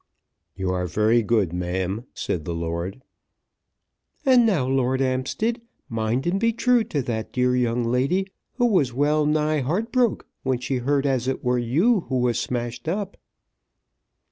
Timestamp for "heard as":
10.77-11.27